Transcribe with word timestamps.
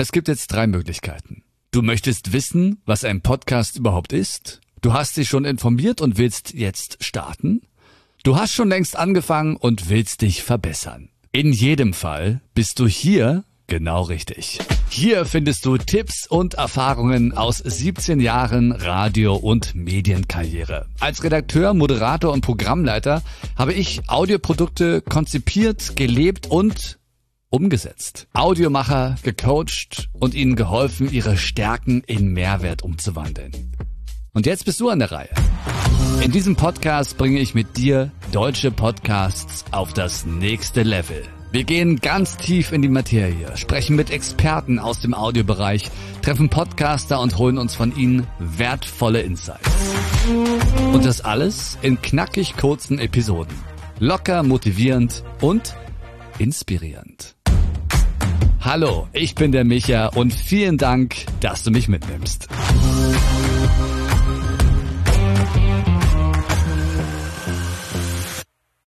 Es 0.00 0.12
gibt 0.12 0.28
jetzt 0.28 0.52
drei 0.52 0.68
Möglichkeiten. 0.68 1.42
Du 1.72 1.82
möchtest 1.82 2.32
wissen, 2.32 2.80
was 2.86 3.02
ein 3.02 3.20
Podcast 3.20 3.76
überhaupt 3.76 4.12
ist? 4.12 4.60
Du 4.80 4.92
hast 4.92 5.16
dich 5.16 5.28
schon 5.28 5.44
informiert 5.44 6.00
und 6.00 6.18
willst 6.18 6.54
jetzt 6.54 7.02
starten? 7.02 7.62
Du 8.22 8.36
hast 8.36 8.52
schon 8.52 8.68
längst 8.68 8.96
angefangen 8.96 9.56
und 9.56 9.88
willst 9.90 10.22
dich 10.22 10.44
verbessern. 10.44 11.08
In 11.32 11.52
jedem 11.52 11.94
Fall 11.94 12.40
bist 12.54 12.78
du 12.78 12.86
hier 12.86 13.42
genau 13.66 14.02
richtig. 14.02 14.60
Hier 14.88 15.24
findest 15.24 15.66
du 15.66 15.78
Tipps 15.78 16.28
und 16.28 16.54
Erfahrungen 16.54 17.36
aus 17.36 17.58
17 17.58 18.20
Jahren 18.20 18.70
Radio- 18.70 19.34
und 19.34 19.74
Medienkarriere. 19.74 20.86
Als 21.00 21.24
Redakteur, 21.24 21.74
Moderator 21.74 22.32
und 22.32 22.42
Programmleiter 22.42 23.24
habe 23.56 23.72
ich 23.72 24.08
Audioprodukte 24.08 25.02
konzipiert, 25.02 25.96
gelebt 25.96 26.46
und 26.46 26.97
umgesetzt. 27.50 28.26
Audiomacher 28.32 29.16
gecoacht 29.22 30.08
und 30.12 30.34
ihnen 30.34 30.56
geholfen, 30.56 31.10
ihre 31.10 31.36
Stärken 31.36 32.02
in 32.06 32.32
Mehrwert 32.32 32.82
umzuwandeln. 32.82 33.52
Und 34.32 34.46
jetzt 34.46 34.64
bist 34.64 34.80
du 34.80 34.88
an 34.88 34.98
der 34.98 35.10
Reihe. 35.10 35.30
In 36.22 36.32
diesem 36.32 36.56
Podcast 36.56 37.16
bringe 37.16 37.40
ich 37.40 37.54
mit 37.54 37.76
dir 37.76 38.10
deutsche 38.32 38.70
Podcasts 38.70 39.64
auf 39.72 39.92
das 39.92 40.26
nächste 40.26 40.82
Level. 40.82 41.22
Wir 41.50 41.64
gehen 41.64 41.96
ganz 41.96 42.36
tief 42.36 42.72
in 42.72 42.82
die 42.82 42.90
Materie, 42.90 43.56
sprechen 43.56 43.96
mit 43.96 44.10
Experten 44.10 44.78
aus 44.78 45.00
dem 45.00 45.14
Audiobereich, 45.14 45.90
treffen 46.20 46.50
Podcaster 46.50 47.20
und 47.20 47.38
holen 47.38 47.56
uns 47.56 47.74
von 47.74 47.96
ihnen 47.96 48.26
wertvolle 48.38 49.22
Insights. 49.22 49.70
Und 50.92 51.06
das 51.06 51.22
alles 51.22 51.78
in 51.80 52.02
knackig 52.02 52.58
kurzen 52.58 52.98
Episoden. 52.98 53.56
Locker, 53.98 54.42
motivierend 54.42 55.24
und 55.40 55.74
inspirierend. 56.38 57.37
Hallo, 58.60 59.06
ich 59.12 59.36
bin 59.36 59.52
der 59.52 59.64
Micha 59.64 60.06
und 60.08 60.32
vielen 60.34 60.78
Dank, 60.78 61.14
dass 61.40 61.62
du 61.62 61.70
mich 61.70 61.88
mitnimmst. 61.88 62.48